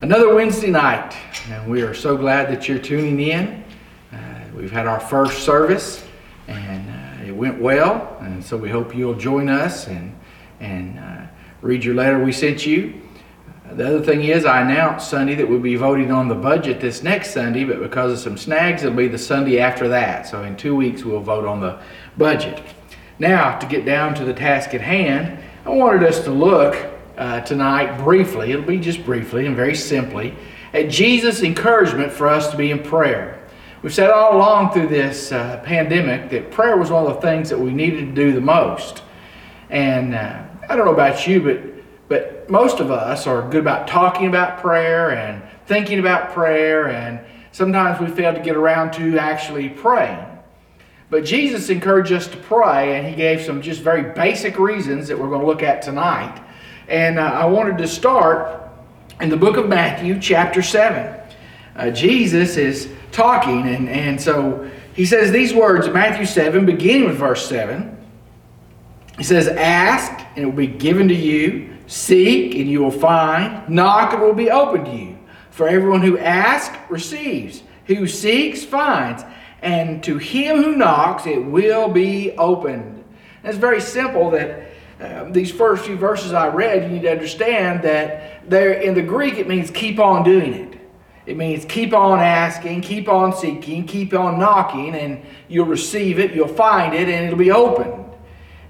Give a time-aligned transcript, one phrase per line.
[0.00, 1.16] Another Wednesday night,
[1.50, 3.64] and we are so glad that you're tuning in.
[4.12, 4.16] Uh,
[4.54, 6.04] we've had our first service,
[6.46, 10.16] and uh, it went well, and so we hope you'll join us and
[10.60, 11.26] and uh,
[11.62, 13.02] read your letter we sent you.
[13.72, 17.02] The other thing is, I announced Sunday that we'll be voting on the budget this
[17.02, 20.28] next Sunday, but because of some snags, it'll be the Sunday after that.
[20.28, 21.76] So in two weeks, we'll vote on the
[22.16, 22.62] budget.
[23.18, 26.76] Now, to get down to the task at hand, I wanted us to look
[27.18, 30.34] uh, tonight briefly, it'll be just briefly and very simply,
[30.72, 33.46] at Jesus' encouragement for us to be in prayer.
[33.82, 37.50] We've said all along through this uh, pandemic that prayer was one of the things
[37.50, 39.02] that we needed to do the most.
[39.68, 43.86] And uh, I don't know about you, but but most of us are good about
[43.86, 47.20] talking about prayer and thinking about prayer, and
[47.52, 50.24] sometimes we fail to get around to actually praying.
[51.10, 55.18] But Jesus encouraged us to pray, and he gave some just very basic reasons that
[55.18, 56.42] we're going to look at tonight.
[56.88, 58.62] And uh, I wanted to start
[59.20, 61.20] in the book of Matthew, chapter 7.
[61.76, 67.18] Uh, Jesus is talking, and, and so he says these words Matthew 7, beginning with
[67.18, 67.94] verse 7.
[69.18, 71.76] He says, Ask, and it will be given to you.
[71.86, 73.68] Seek, and you will find.
[73.68, 75.18] Knock, and it will be opened to you.
[75.50, 79.24] For everyone who asks receives, who seeks finds,
[79.60, 83.04] and to him who knocks it will be opened.
[83.42, 84.67] And it's very simple that
[85.00, 89.02] um, these first few verses I read, you need to understand that there in the
[89.02, 90.80] Greek it means keep on doing it.
[91.24, 96.34] It means keep on asking, keep on seeking, keep on knocking, and you'll receive it,
[96.34, 98.06] you'll find it, and it'll be opened.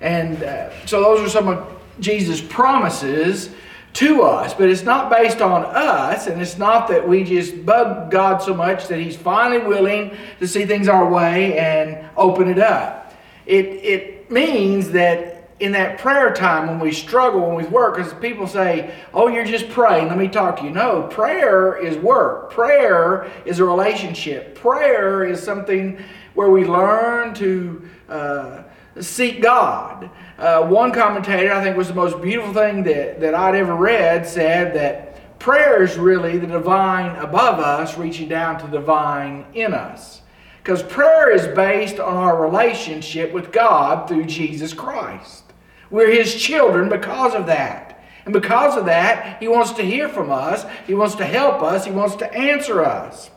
[0.00, 3.50] And uh, so those are some of Jesus' promises
[3.94, 8.10] to us, but it's not based on us, and it's not that we just bug
[8.10, 12.58] God so much that He's finally willing to see things our way and open it
[12.58, 13.14] up.
[13.46, 18.12] It, it means that in that prayer time when we struggle, when we work, because
[18.14, 20.70] people say, Oh, you're just praying, let me talk to you.
[20.70, 22.50] No, prayer is work.
[22.50, 24.54] Prayer is a relationship.
[24.54, 26.02] Prayer is something
[26.34, 28.62] where we learn to uh,
[29.00, 30.10] seek God.
[30.38, 34.26] Uh, one commentator, I think, was the most beautiful thing that, that I'd ever read,
[34.26, 39.74] said that prayer is really the divine above us reaching down to the divine in
[39.74, 40.22] us.
[40.62, 45.47] Because prayer is based on our relationship with God through Jesus Christ.
[45.90, 48.04] We're His children because of that.
[48.24, 51.84] And because of that, He wants to hear from us, He wants to help us,
[51.84, 53.30] He wants to answer us.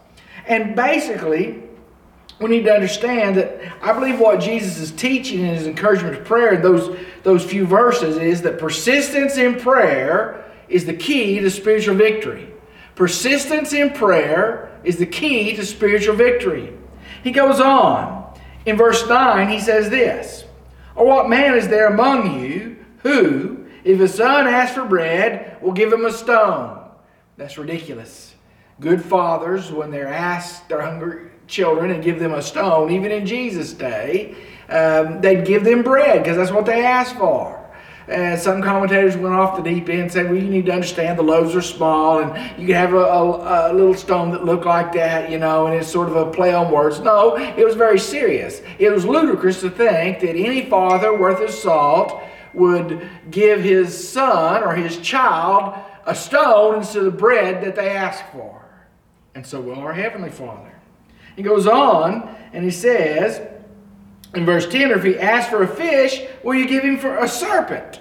[0.47, 1.63] And basically,
[2.41, 6.23] we need to understand that I believe what Jesus is teaching in his encouragement to
[6.23, 11.51] prayer in those, those few verses is that persistence in prayer is the key to
[11.51, 12.51] spiritual victory.
[12.95, 16.73] Persistence in prayer is the key to spiritual victory.
[17.23, 18.19] He goes on.
[18.66, 20.45] In verse 9, he says this
[20.96, 25.72] or what man is there among you who, if his son asks for bread, will
[25.72, 26.79] give him a stone?
[27.38, 28.35] That's ridiculous.
[28.79, 33.25] Good fathers, when they're asked their hungry children and give them a stone, even in
[33.25, 34.35] Jesus' day,
[34.69, 37.60] um, they'd give them bread because that's what they asked for.
[38.11, 41.17] And some commentators went off the deep end and said, well, you need to understand
[41.17, 44.66] the loaves are small and you can have a, a, a, little stone that looked
[44.66, 46.99] like that, you know, and it's sort of a play on words.
[46.99, 48.61] No, it was very serious.
[48.79, 52.22] It was ludicrous to think that any father worth his salt
[52.53, 55.73] would give his son or his child
[56.05, 58.66] a stone instead of bread that they asked for.
[59.35, 60.73] And so will our Heavenly Father.
[61.38, 63.41] He goes on and he says,
[64.34, 67.18] in verse 10, or if he asks for a fish, will you give him for
[67.18, 68.00] a serpent?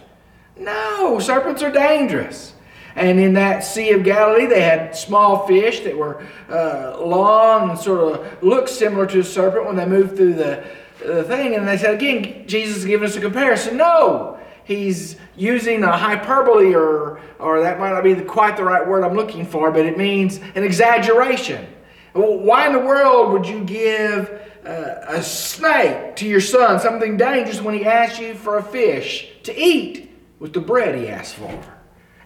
[0.57, 2.55] No, serpents are dangerous.
[2.95, 7.79] And in that Sea of Galilee, they had small fish that were uh, long and
[7.79, 10.65] sort of looked similar to a serpent when they moved through the,
[11.05, 11.55] the thing.
[11.55, 13.77] And they said, again, Jesus is giving us a comparison.
[13.77, 18.87] No, he's using a hyperbole, or, or that might not be the, quite the right
[18.87, 21.67] word I'm looking for, but it means an exaggeration.
[22.13, 24.31] Why in the world would you give
[24.65, 29.29] uh, a snake to your son, something dangerous, when he asks you for a fish
[29.45, 31.61] to eat with the bread he asked for?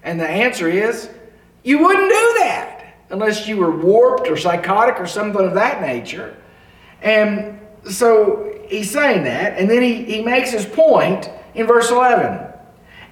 [0.03, 1.09] And the answer is,
[1.63, 6.37] you wouldn't do that unless you were warped or psychotic or something of that nature.
[7.03, 7.61] And
[7.91, 12.53] so he's saying that, and then he, he makes his point in verse 11.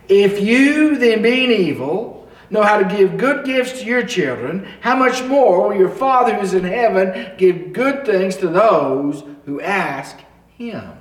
[0.08, 2.21] If you, then being evil,
[2.52, 6.34] know how to give good gifts to your children, how much more will your Father
[6.34, 10.18] who is in heaven give good things to those who ask
[10.56, 10.92] him?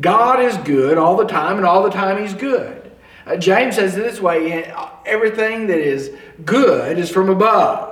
[0.00, 2.90] God is good all the time, and all the time he's good.
[3.26, 4.64] Uh, James says it this way
[5.04, 6.10] everything that is
[6.44, 7.90] good is from above.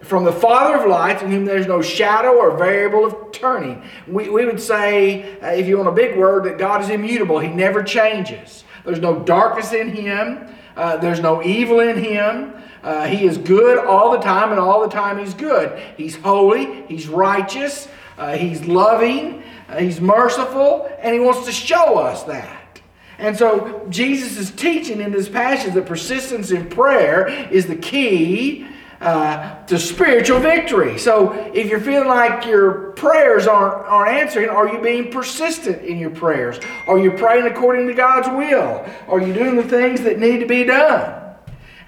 [0.00, 3.84] From the Father of lights, in whom there's no shadow or variable of turning.
[4.08, 7.38] We, we would say, uh, if you want a big word, that God is immutable.
[7.38, 8.64] He never changes.
[8.84, 10.52] There's no darkness in him.
[10.76, 12.54] Uh, there's no evil in him.
[12.82, 15.80] Uh, he is good all the time, and all the time he's good.
[15.96, 17.88] He's holy, he's righteous,
[18.18, 22.80] uh, he's loving, uh, he's merciful, and he wants to show us that.
[23.18, 28.66] And so Jesus is teaching in this passage that persistence in prayer is the key
[29.02, 30.96] uh, to spiritual victory.
[30.96, 35.98] So if you're feeling like your prayers aren't, aren't answering, are you being persistent in
[35.98, 36.60] your prayers?
[36.86, 38.86] Are you praying according to God's will?
[39.08, 41.34] Are you doing the things that need to be done?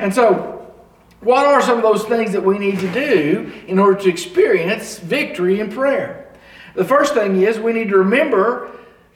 [0.01, 0.73] And so,
[1.21, 4.99] what are some of those things that we need to do in order to experience
[4.99, 6.35] victory in prayer?
[6.75, 8.71] The first thing is we need to remember,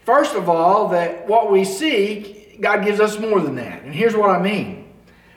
[0.07, 3.83] first of all, that what we seek, God gives us more than that.
[3.83, 4.89] And here's what I mean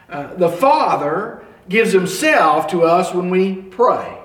[0.08, 1.41] uh, the Father
[1.72, 4.18] gives himself to us when we pray.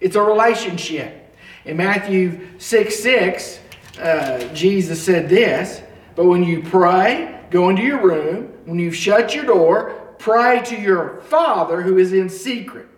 [0.00, 1.34] It's a relationship.
[1.64, 3.60] In Matthew 6 6,
[3.98, 5.82] uh, Jesus said this
[6.14, 8.52] But when you pray, go into your room.
[8.66, 12.88] When you've shut your door, pray to your Father who is in secret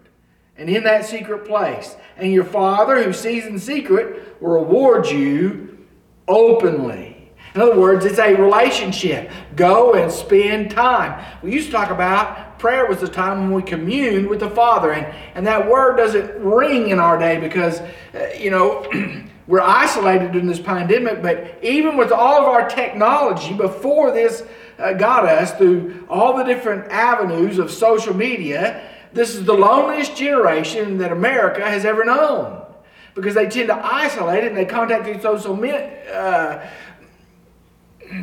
[0.56, 1.96] and in that secret place.
[2.16, 5.86] And your Father who sees in secret will reward you
[6.26, 7.15] openly.
[7.56, 9.30] In other words, it's a relationship.
[9.56, 11.24] Go and spend time.
[11.42, 14.92] We used to talk about prayer was the time when we communed with the Father.
[14.92, 18.86] And, and that word doesn't ring in our day because, uh, you know,
[19.46, 21.22] we're isolated in this pandemic.
[21.22, 24.42] But even with all of our technology before this
[24.78, 30.14] uh, got us through all the different avenues of social media, this is the loneliest
[30.14, 32.66] generation that America has ever known
[33.16, 35.54] because they tend to isolate and they contact through social
[36.12, 36.66] uh,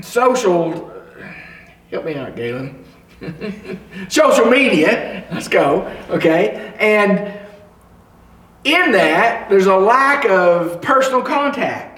[0.01, 0.91] social,
[1.91, 2.83] help me out, Galen.
[4.09, 6.73] social media, let's go, okay?
[6.79, 7.39] And
[8.63, 11.93] in that, there's a lack of personal contact.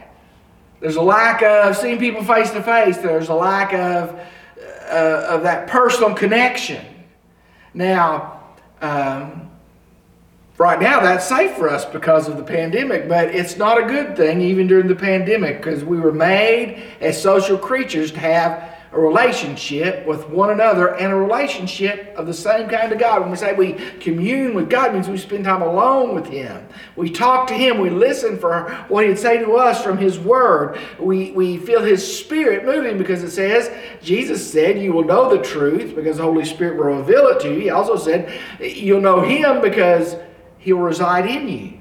[0.79, 2.97] There's a lack of seeing people face to face.
[2.97, 4.19] There's a lack of,
[4.89, 6.85] uh, of that personal connection.
[7.73, 8.43] Now,
[8.81, 9.44] um,
[10.57, 14.15] Right now, that's safe for us because of the pandemic, but it's not a good
[14.15, 18.99] thing even during the pandemic because we were made as social creatures to have a
[18.99, 23.19] relationship with one another and a relationship of the same kind of God.
[23.19, 26.65] When we say we commune with God, means we spend time alone with Him.
[26.95, 27.79] We talk to Him.
[27.79, 30.79] We listen for what He'd say to us from His Word.
[30.97, 33.69] We, we feel His Spirit moving because it says,
[34.01, 37.49] Jesus said, You will know the truth because the Holy Spirit will reveal it to
[37.49, 37.59] you.
[37.59, 40.15] He also said, You'll know Him because
[40.65, 41.77] He'll reside in you.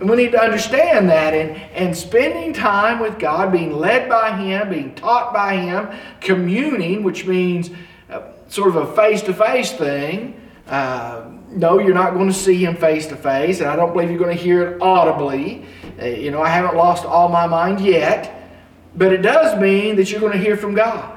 [0.00, 4.36] And we need to understand that and, and spending time with God, being led by
[4.36, 5.88] Him, being taught by Him,
[6.20, 7.70] communing, which means
[8.10, 10.40] uh, sort of a face to face thing.
[10.66, 14.10] Uh, no, you're not going to see Him face to face, and I don't believe
[14.10, 15.64] you're going to hear it audibly.
[16.02, 18.50] Uh, you know, I haven't lost all my mind yet,
[18.96, 21.12] but it does mean that you're going to hear from God.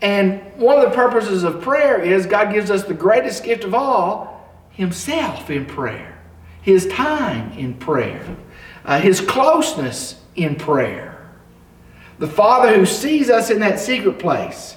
[0.00, 3.74] And one of the purposes of prayer is God gives us the greatest gift of
[3.74, 4.33] all
[4.74, 6.20] himself in prayer,
[6.62, 8.36] his time in prayer,
[8.84, 11.10] uh, his closeness in prayer.
[12.18, 14.76] The Father who sees us in that secret place.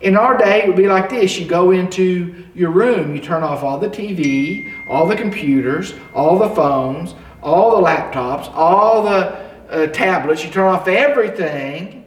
[0.00, 3.42] In our day, it would be like this you go into your room, you turn
[3.42, 9.50] off all the TV, all the computers, all the phones, all the laptops, all the
[9.70, 12.04] uh, tablets, you turn off everything,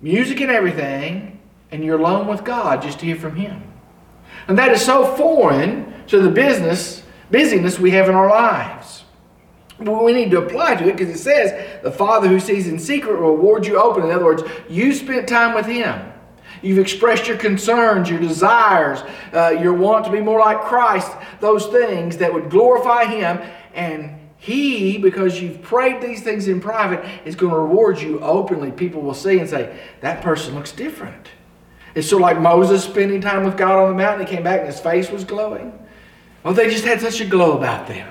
[0.00, 1.38] music and everything,
[1.70, 3.69] and you're alone with God just to hear from Him.
[4.50, 9.04] And that is so foreign to the business, busyness we have in our lives.
[9.78, 13.20] We need to apply to it because it says, the Father who sees in secret
[13.20, 14.02] will reward you open.
[14.02, 16.12] In other words, you spent time with Him.
[16.62, 21.66] You've expressed your concerns, your desires, uh, your want to be more like Christ, those
[21.68, 23.38] things that would glorify Him.
[23.72, 28.72] And He, because you've prayed these things in private, is going to reward you openly.
[28.72, 31.28] People will see and say, that person looks different.
[31.94, 34.26] It's sort of like Moses spending time with God on the mountain.
[34.26, 35.72] He came back and his face was glowing.
[36.42, 38.08] Well, they just had such a glow about them.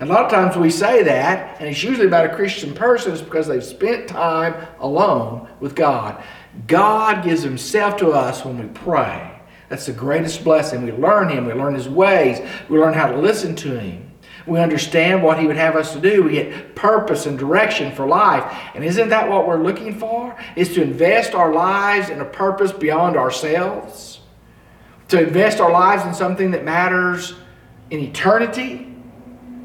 [0.00, 3.12] And a lot of times we say that, and it's usually about a Christian person,
[3.12, 6.22] it's because they've spent time alone with God.
[6.66, 9.40] God gives Himself to us when we pray.
[9.68, 10.82] That's the greatest blessing.
[10.82, 14.11] We learn Him, we learn His ways, we learn how to listen to Him.
[14.46, 16.22] We understand what He would have us to do.
[16.22, 18.44] We get purpose and direction for life.
[18.74, 20.36] And isn't that what we're looking for?
[20.56, 24.20] Is to invest our lives in a purpose beyond ourselves?
[25.08, 27.34] To invest our lives in something that matters
[27.90, 28.94] in eternity?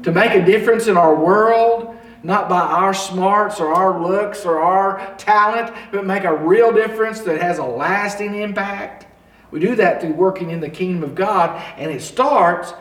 [0.04, 1.96] To make a difference in our world?
[2.22, 7.20] Not by our smarts or our looks or our talent, but make a real difference
[7.20, 9.06] that has a lasting impact.
[9.50, 12.74] We do that through working in the kingdom of God, and it starts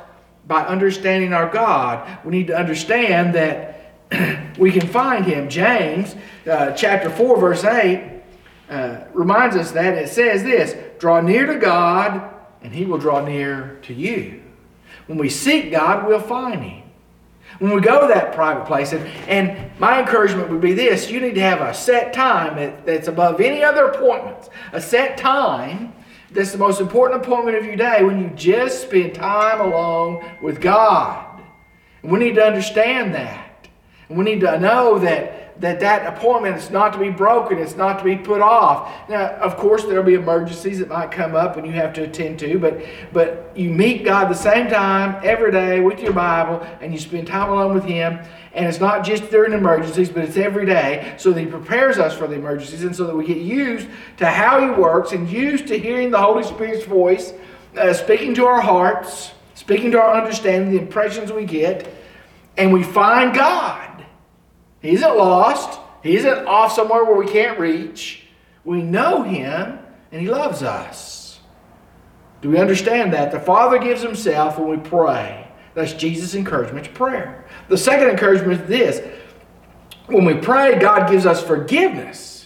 [0.48, 3.94] by understanding our God, we need to understand that
[4.58, 5.50] we can find Him.
[5.50, 6.16] James
[6.50, 8.18] uh, chapter 4, verse 8
[8.70, 13.24] uh, reminds us that it says this draw near to God, and he will draw
[13.24, 14.42] near to you.
[15.06, 16.84] When we seek God, we'll find him.
[17.60, 21.20] When we go to that private place, and, and my encouragement would be this you
[21.20, 25.94] need to have a set time that, that's above any other appointments, a set time
[26.32, 30.60] that's the most important appointment of your day when you just spend time alone with
[30.60, 31.42] God.
[32.04, 33.68] And we need to understand that.
[34.10, 37.76] And we need to know that that that appointment is not to be broken, it's
[37.76, 39.10] not to be put off.
[39.10, 42.40] Now, of course, there'll be emergencies that might come up and you have to attend
[42.40, 42.80] to, but
[43.12, 47.28] but you meet God the same time every day with your Bible and you spend
[47.28, 48.20] time alone with Him.
[48.54, 52.16] And it's not just during emergencies, but it's every day so that He prepares us
[52.16, 53.88] for the emergencies and so that we get used
[54.18, 57.34] to how He works and used to hearing the Holy Spirit's voice,
[57.78, 61.92] uh, speaking to our hearts, speaking to our understanding, the impressions we get,
[62.58, 63.87] and we find God.
[64.82, 65.80] He isn't lost.
[66.04, 68.24] He isn't off somewhere where we can't reach.
[68.64, 69.80] We know Him
[70.12, 71.40] and He loves us.
[72.42, 73.32] Do we understand that?
[73.32, 75.48] The Father gives Himself when we pray.
[75.74, 77.46] That's Jesus' encouragement to prayer.
[77.68, 79.08] The second encouragement is this
[80.08, 82.37] when we pray, God gives us forgiveness.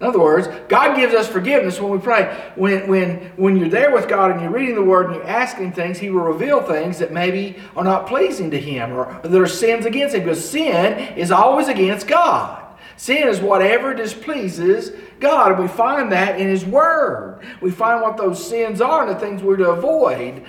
[0.00, 2.52] In other words, God gives us forgiveness when we pray.
[2.54, 5.72] When, when, when you're there with God and you're reading the Word and you're asking
[5.72, 9.46] things, He will reveal things that maybe are not pleasing to Him or that are
[9.46, 12.64] sins against Him because sin is always against God.
[12.96, 14.90] Sin is whatever displeases
[15.20, 15.52] God.
[15.52, 17.42] And we find that in His Word.
[17.60, 20.46] We find what those sins are and the things we're to avoid.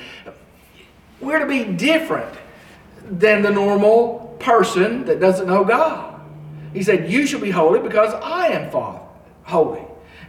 [1.20, 2.34] We're to be different
[3.04, 6.22] than the normal person that doesn't know God.
[6.72, 9.01] He said, You shall be holy because I am Father
[9.52, 9.82] holy.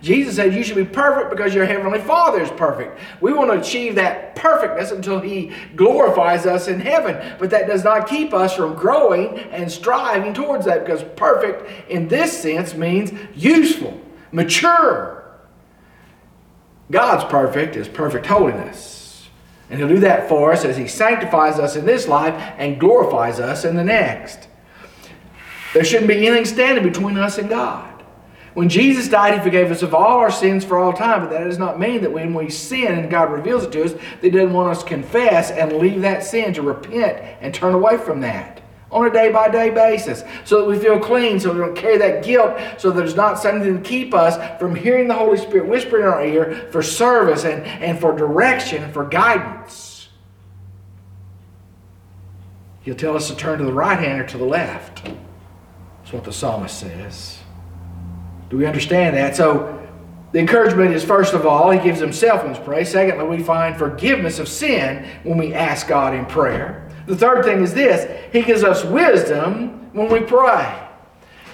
[0.03, 2.99] Jesus said, You should be perfect because your heavenly Father is perfect.
[3.21, 7.37] We want to achieve that perfectness until He glorifies us in heaven.
[7.39, 12.09] But that does not keep us from growing and striving towards that because perfect in
[12.09, 13.99] this sense means useful,
[14.33, 15.25] mature.
[16.91, 19.29] God's perfect is perfect holiness.
[19.71, 23.39] And He'll do that for us as He sanctifies us in this life and glorifies
[23.39, 24.49] us in the next.
[25.75, 27.92] There shouldn't be anything standing between us and God.
[28.55, 31.45] When Jesus died, He forgave us of all our sins for all time, but that
[31.45, 34.31] does not mean that when we sin and God reveals it to us, that He
[34.31, 38.21] doesn't want us to confess and leave that sin, to repent and turn away from
[38.21, 41.75] that on a day by day basis so that we feel clean, so we don't
[41.75, 45.67] carry that guilt, so there's not something to keep us from hearing the Holy Spirit
[45.67, 50.09] whisper in our ear for service and, and for direction and for guidance.
[52.83, 55.05] He'll tell us to turn to the right hand or to the left.
[55.05, 57.42] That's what the psalmist says.
[58.53, 59.35] Do we understand that?
[59.35, 59.83] So,
[60.33, 62.85] the encouragement is first of all, he gives himself when we pray.
[62.85, 66.91] Secondly, we find forgiveness of sin when we ask God in prayer.
[67.07, 70.82] The third thing is this he gives us wisdom when we pray.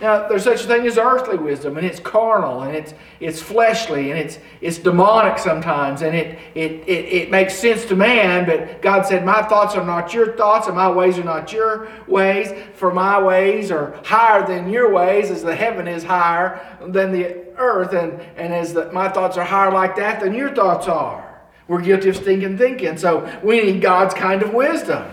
[0.00, 4.10] Now, there's such a thing as earthly wisdom, and it's carnal, and it's it's fleshly,
[4.10, 8.80] and it's it's demonic sometimes, and it it it, it makes sense to man, but
[8.80, 12.52] God said, My thoughts are not your thoughts, and my ways are not your ways,
[12.74, 17.48] for my ways are higher than your ways, as the heaven is higher than the
[17.58, 21.28] earth, and, and as the, my thoughts are higher like that than your thoughts are.
[21.66, 22.96] We're guilty of stinking thinking.
[22.96, 25.04] So we need God's kind of wisdom.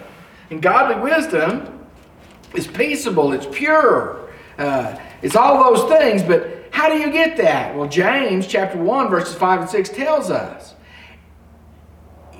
[0.50, 1.86] And godly wisdom
[2.54, 4.25] is peaceable, it's pure.
[4.58, 7.76] Uh, it's all those things, but how do you get that?
[7.76, 10.76] Well, James chapter 1, verses 5 and 6 tells us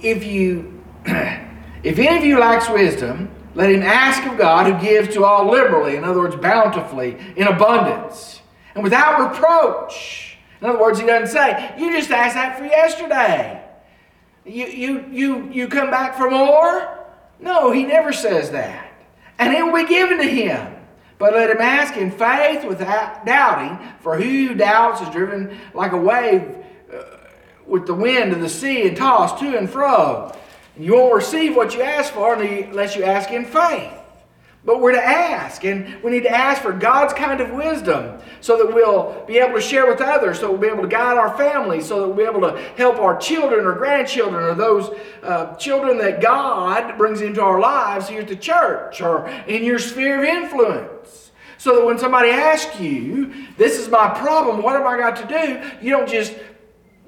[0.02, 5.14] if you if any of you lacks wisdom, let him ask of God who gives
[5.14, 8.42] to all liberally, in other words, bountifully, in abundance,
[8.74, 10.38] and without reproach.
[10.62, 13.62] In other words, he doesn't say, you just asked that for yesterday.
[14.46, 17.06] You, you, you, you come back for more?
[17.40, 18.92] No, he never says that.
[19.40, 20.75] And it will be given to him.
[21.18, 25.98] But let him ask in faith without doubting, for who doubts is driven like a
[25.98, 26.58] wave
[26.94, 27.04] uh,
[27.66, 30.36] with the wind of the sea and tossed to and fro.
[30.76, 33.94] And you won't receive what you ask for unless you ask in faith.
[34.66, 38.58] But we're to ask, and we need to ask for God's kind of wisdom so
[38.58, 41.38] that we'll be able to share with others, so we'll be able to guide our
[41.38, 44.90] families, so that we'll be able to help our children or grandchildren or those
[45.22, 49.78] uh, children that God brings into our lives here at the church or in your
[49.78, 51.32] sphere of influence.
[51.60, 55.28] So that when somebody asks you, This is my problem, what have I got to
[55.28, 55.86] do?
[55.86, 56.34] you don't just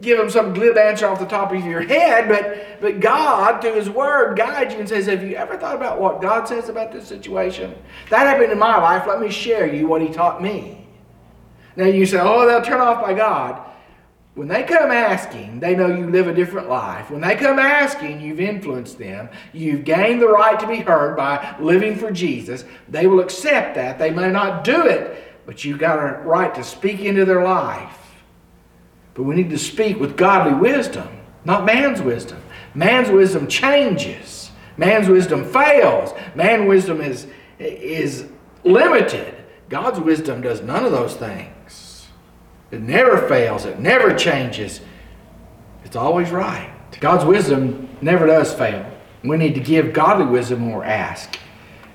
[0.01, 3.75] give them some glib answer off the top of your head, but, but God, through
[3.75, 6.92] His Word, guides you and says, Have you ever thought about what God says about
[6.92, 7.75] this situation?
[8.10, 9.08] That happened in my life.
[9.08, 10.88] Let me share you what He taught me.
[11.75, 13.63] Now you say, Oh, they'll turn off by God.
[14.36, 17.10] When they come asking, they know you live a different life.
[17.10, 19.30] When they come asking, you've influenced them.
[19.51, 22.63] You've gained the right to be heard by living for Jesus.
[22.88, 23.98] They will accept that.
[23.98, 28.07] They may not do it, but you've got a right to speak into their life
[29.18, 31.10] But we need to speak with godly wisdom,
[31.44, 32.40] not man's wisdom.
[32.76, 34.52] Man's wisdom changes.
[34.78, 36.14] Man's wisdom fails.
[36.36, 37.26] Man's wisdom is,
[37.58, 38.30] is
[38.64, 39.34] limited.
[39.70, 42.08] God's wisdom does none of those things.
[42.70, 43.66] It never fails.
[43.66, 44.82] It never changes.
[45.84, 46.72] It's always right.
[47.00, 48.86] God's wisdom never does fail.
[49.24, 51.40] We need to give godly wisdom we're asked.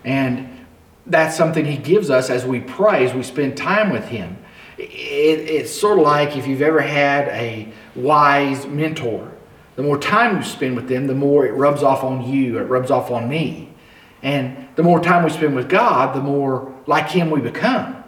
[0.05, 0.67] And
[1.07, 4.41] that's something He gives us as we pray, as we spend time with Him.
[4.82, 9.30] It, it's sort of like if you've ever had a wise mentor.
[9.76, 12.64] The more time you spend with them, the more it rubs off on you, it
[12.64, 13.70] rubs off on me.
[14.22, 18.02] And the more time we spend with God, the more like Him we become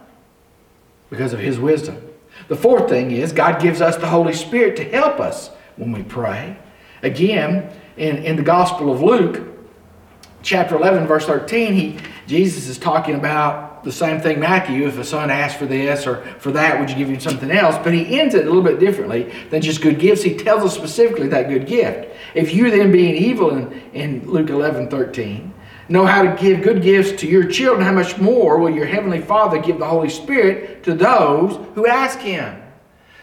[1.11, 2.01] because of His wisdom.
[2.49, 6.03] The fourth thing is God gives us the Holy Spirit to help us when we
[6.03, 6.57] pray.
[7.03, 9.47] Again, in, in the Gospel of Luke,
[10.43, 15.05] chapter 11, verse 13, he, Jesus is talking about the same thing Matthew, if a
[15.05, 17.77] son asks for this or for that, would you give him something else?
[17.83, 20.23] But he ends it a little bit differently than just good gifts.
[20.23, 22.09] He tells us specifically that good gift.
[22.35, 25.53] If you then being evil in, in Luke 11, 13,
[25.89, 29.21] know how to give good gifts to your children, how much more will your heavenly
[29.21, 32.63] Father give the Holy Spirit to those who ask him?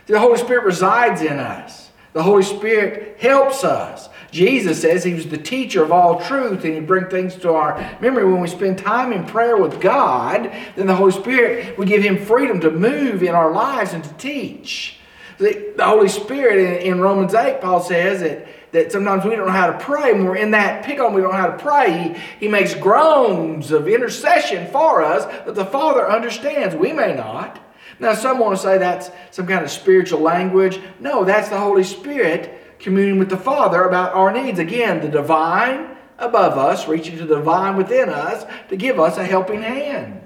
[0.06, 1.89] The Holy Spirit resides in us.
[2.13, 4.10] The Holy Spirit helps us.
[4.32, 7.78] Jesus says he was the teacher of all truth and he'd bring things to our
[8.02, 8.24] memory.
[8.26, 12.26] When we spend time in prayer with God, then the Holy Spirit will give him
[12.26, 14.98] freedom to move in our lives and to teach.
[15.38, 19.48] The, the Holy Spirit in, in, Romans 8, Paul says that, that sometimes we don't
[19.48, 20.14] know how to pray.
[20.14, 22.74] When we're in that pickle and we don't know how to pray, he, he makes
[22.74, 26.76] groans of intercession for us that the Father understands.
[26.76, 27.60] We may not.
[28.00, 30.80] Now, some want to say that's some kind of spiritual language.
[31.00, 34.60] No, that's the Holy Spirit communing with the Father about our needs.
[34.60, 39.24] Again, the divine above us, reaching to the divine within us to give us a
[39.24, 40.22] helping hand.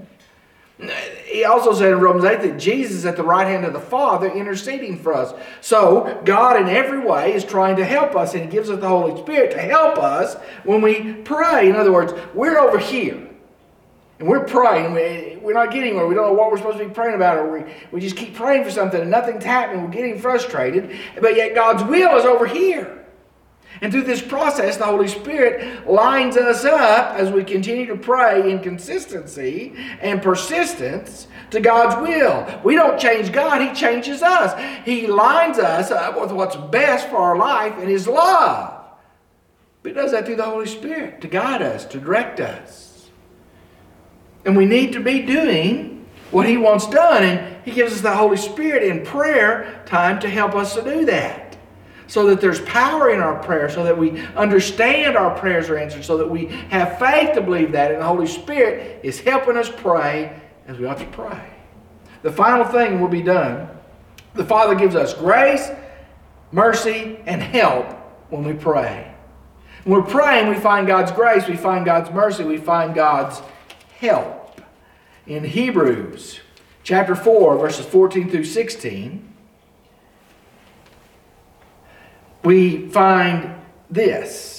[1.26, 3.80] He also said in Romans 8 that Jesus is at the right hand of the
[3.80, 5.34] Father interceding for us.
[5.62, 8.88] So, God in every way is trying to help us, and He gives us the
[8.88, 11.70] Holy Spirit to help us when we pray.
[11.70, 13.26] In other words, we're over here.
[14.18, 14.94] And we're praying,
[15.44, 16.08] we're not getting anywhere.
[16.08, 18.34] We don't know what we're supposed to be praying about, or we, we just keep
[18.34, 19.84] praying for something and nothing's happening.
[19.84, 20.98] We're getting frustrated.
[21.20, 23.06] But yet God's will is over here.
[23.82, 28.50] And through this process, the Holy Spirit lines us up as we continue to pray
[28.50, 32.62] in consistency and persistence to God's will.
[32.64, 34.58] We don't change God, He changes us.
[34.86, 38.86] He lines us up with what's best for our life and His love.
[39.84, 42.95] But He does that through the Holy Spirit to guide us, to direct us.
[44.46, 47.24] And we need to be doing what He wants done.
[47.24, 51.06] And He gives us the Holy Spirit in prayer time to help us to do
[51.06, 51.58] that.
[52.08, 56.06] So that there's power in our prayer, so that we understand our prayers are answered,
[56.06, 57.92] so that we have faith to believe that.
[57.92, 61.50] And the Holy Spirit is helping us pray as we ought to pray.
[62.22, 63.70] The final thing will be done.
[64.36, 65.70] The Father gives us grace,
[66.52, 67.88] mercy, and help
[68.30, 69.12] when we pray.
[69.84, 73.42] When we're praying, we find God's grace, we find God's mercy, we find God's
[74.00, 74.62] help.
[75.28, 76.40] In Hebrews
[76.84, 79.34] chapter 4, verses 14 through 16,
[82.44, 83.56] we find
[83.90, 84.55] this.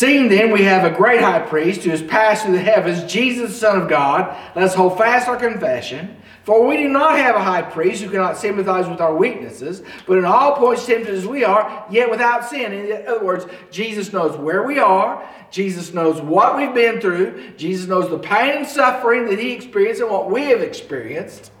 [0.00, 3.50] Seeing then we have a great high priest who has passed through the heavens, Jesus,
[3.50, 6.16] the Son of God, let us hold fast our confession.
[6.42, 10.16] For we do not have a high priest who cannot sympathize with our weaknesses, but
[10.16, 12.72] in all points tempted as we are, yet without sin.
[12.72, 15.22] In other words, Jesus knows where we are.
[15.50, 17.50] Jesus knows what we've been through.
[17.58, 21.52] Jesus knows the pain and suffering that he experienced and what we have experienced.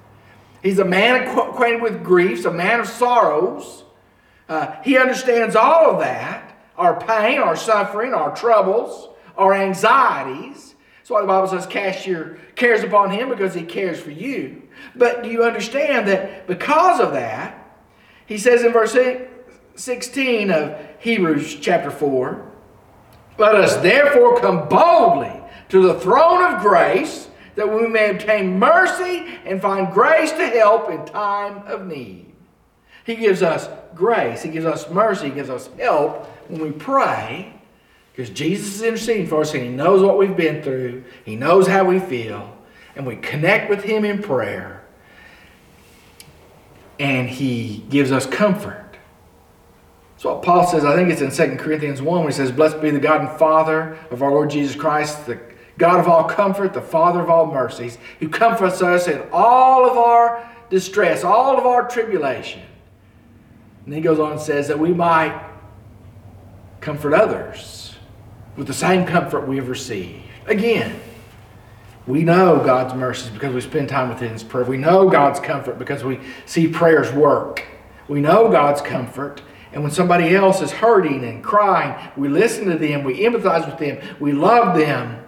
[0.62, 3.84] He's a man acquainted with griefs, a man of sorrows.
[4.48, 6.49] Uh, he understands all of that
[6.80, 10.74] our pain, our suffering, our troubles, our anxieties.
[10.98, 14.62] That's why the Bible says, Cast your cares upon him because he cares for you.
[14.96, 17.56] But do you understand that because of that,
[18.24, 18.96] he says in verse
[19.74, 22.50] 16 of Hebrews chapter 4,
[23.36, 25.38] let us therefore come boldly
[25.68, 30.90] to the throne of grace that we may obtain mercy and find grace to help
[30.90, 32.29] in time of need.
[33.10, 37.52] He gives us grace, He gives us mercy, He gives us help when we pray.
[38.12, 41.66] Because Jesus is interceding for us and He knows what we've been through, He knows
[41.66, 42.56] how we feel,
[42.94, 44.84] and we connect with Him in prayer,
[47.00, 48.96] and He gives us comfort.
[50.16, 52.80] So what Paul says, I think it's in 2 Corinthians 1, where he says, Blessed
[52.80, 55.40] be the God and Father of our Lord Jesus Christ, the
[55.78, 59.96] God of all comfort, the Father of all mercies, who comforts us in all of
[59.96, 62.60] our distress, all of our tribulation.
[63.84, 65.48] And he goes on and says that we might
[66.80, 67.94] comfort others
[68.56, 70.22] with the same comfort we have received.
[70.46, 71.00] Again,
[72.06, 74.64] we know God's mercies because we spend time with His prayer.
[74.64, 77.64] We know God's comfort because we see prayers work.
[78.08, 79.42] We know God's comfort.
[79.72, 83.78] And when somebody else is hurting and crying, we listen to them, we empathize with
[83.78, 85.24] them, we love them,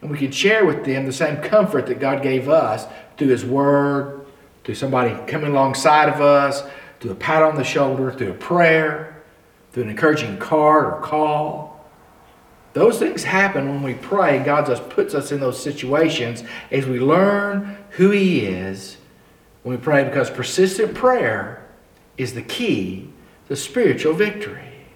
[0.00, 2.86] and we can share with them the same comfort that God gave us
[3.18, 4.24] through His Word,
[4.64, 6.62] through somebody coming alongside of us,
[7.02, 9.20] through a pat on the shoulder, through a prayer,
[9.72, 11.84] through an encouraging card or call.
[12.74, 14.38] Those things happen when we pray.
[14.38, 18.98] God just puts us in those situations as we learn who He is
[19.64, 21.66] when we pray because persistent prayer
[22.16, 23.10] is the key
[23.48, 24.86] to spiritual victory.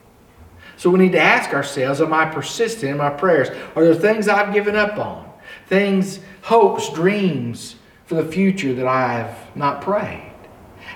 [0.77, 3.49] So we need to ask ourselves Am I persistent in my prayers?
[3.75, 5.29] Are there things I've given up on?
[5.67, 10.33] Things, hopes, dreams for the future that I have not prayed?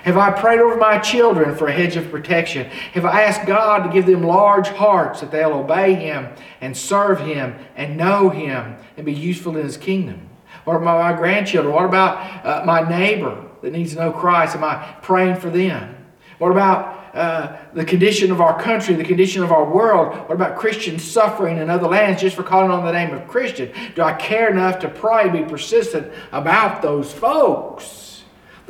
[0.03, 2.65] Have I prayed over my children for a hedge of protection?
[2.93, 7.19] Have I asked God to give them large hearts that they'll obey Him and serve
[7.19, 10.29] Him and know Him and be useful in His kingdom?
[10.63, 11.73] What about my grandchildren?
[11.73, 14.55] What about uh, my neighbor that needs to know Christ?
[14.55, 15.95] Am I praying for them?
[16.39, 20.17] What about uh, the condition of our country, the condition of our world?
[20.27, 23.71] What about Christians suffering in other lands just for calling on the name of Christian?
[23.95, 28.10] Do I care enough to pray, and be persistent about those folks?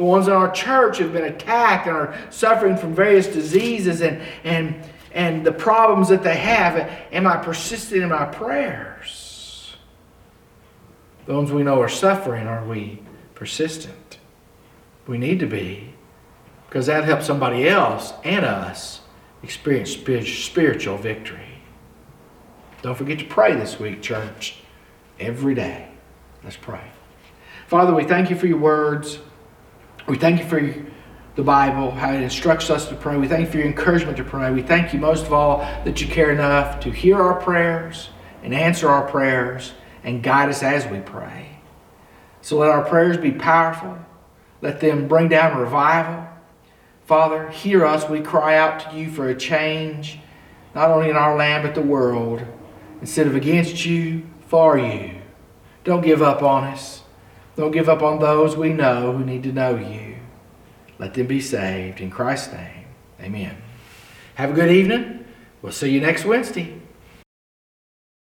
[0.02, 4.20] The ones in our church have been attacked and are suffering from various diseases and,
[4.44, 6.76] and, and the problems that they have.
[7.12, 9.76] Am I persistent in my prayers?
[11.28, 13.04] The ones we know are suffering, are we
[13.36, 14.18] persistent?
[15.06, 15.94] We need to be
[16.68, 19.02] because that helps somebody else and us
[19.44, 21.62] experience spiritual victory.
[22.82, 24.56] Don't forget to pray this week, church,
[25.20, 25.90] every day.
[26.44, 26.90] Let's pray.
[27.68, 29.20] Father, we thank you for your words.
[30.08, 30.86] We thank you for
[31.36, 33.18] the Bible, how it instructs us to pray.
[33.18, 34.52] We thank you for your encouragement to pray.
[34.52, 38.10] We thank you most of all that you care enough to hear our prayers
[38.44, 41.60] and answer our prayers and guide us as we pray.
[42.42, 43.98] So let our prayers be powerful.
[44.62, 46.28] Let them bring down revival.
[47.06, 48.10] Father, hear us.
[48.10, 50.20] We cry out to you for a change,
[50.74, 52.46] not only in our land, but the world.
[53.02, 55.22] Instead of against you, for you.
[55.86, 57.01] Don't give up on us.
[57.56, 60.18] Don't give up on those we know who need to know you.
[61.00, 62.00] Let them be saved.
[62.00, 62.86] In Christ's name,
[63.20, 63.58] amen.
[64.36, 65.26] Have a good evening.
[65.62, 66.81] We'll see you next Wednesday.